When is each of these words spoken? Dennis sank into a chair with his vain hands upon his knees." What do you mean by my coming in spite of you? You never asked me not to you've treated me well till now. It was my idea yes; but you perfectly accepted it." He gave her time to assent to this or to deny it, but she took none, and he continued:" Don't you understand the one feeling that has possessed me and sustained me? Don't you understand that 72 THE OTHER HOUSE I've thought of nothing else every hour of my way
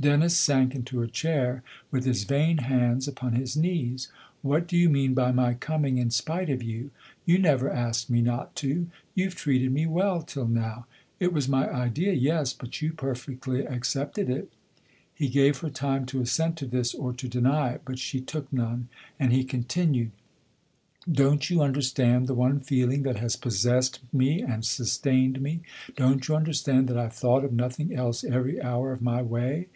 Dennis 0.00 0.36
sank 0.36 0.74
into 0.74 1.02
a 1.02 1.06
chair 1.06 1.62
with 1.90 2.04
his 2.04 2.24
vain 2.24 2.58
hands 2.58 3.06
upon 3.06 3.34
his 3.34 3.56
knees." 3.56 4.08
What 4.42 4.66
do 4.66 4.76
you 4.76 4.88
mean 4.88 5.14
by 5.14 5.30
my 5.30 5.54
coming 5.54 5.98
in 5.98 6.10
spite 6.10 6.50
of 6.50 6.62
you? 6.62 6.90
You 7.24 7.38
never 7.38 7.70
asked 7.70 8.10
me 8.10 8.20
not 8.20 8.56
to 8.56 8.88
you've 9.14 9.36
treated 9.36 9.72
me 9.72 9.86
well 9.86 10.22
till 10.22 10.48
now. 10.48 10.86
It 11.20 11.32
was 11.32 11.48
my 11.48 11.70
idea 11.70 12.12
yes; 12.12 12.52
but 12.52 12.82
you 12.82 12.92
perfectly 12.92 13.64
accepted 13.64 14.28
it." 14.28 14.52
He 15.14 15.28
gave 15.28 15.58
her 15.58 15.70
time 15.70 16.06
to 16.06 16.20
assent 16.20 16.56
to 16.58 16.66
this 16.66 16.94
or 16.94 17.12
to 17.12 17.28
deny 17.28 17.70
it, 17.72 17.82
but 17.84 17.98
she 17.98 18.20
took 18.20 18.52
none, 18.52 18.88
and 19.20 19.32
he 19.32 19.44
continued:" 19.44 20.10
Don't 21.22 21.48
you 21.50 21.62
understand 21.62 22.26
the 22.26 22.34
one 22.34 22.58
feeling 22.58 23.02
that 23.02 23.18
has 23.18 23.36
possessed 23.36 24.00
me 24.12 24.42
and 24.42 24.64
sustained 24.64 25.40
me? 25.40 25.60
Don't 25.94 26.26
you 26.26 26.34
understand 26.34 26.88
that 26.88 26.94
72 26.94 26.94
THE 26.94 27.00
OTHER 27.00 27.04
HOUSE 27.06 27.12
I've 27.14 27.20
thought 27.20 27.44
of 27.44 27.52
nothing 27.52 27.94
else 27.94 28.24
every 28.24 28.60
hour 28.60 28.90
of 28.92 29.00
my 29.00 29.22
way 29.22 29.68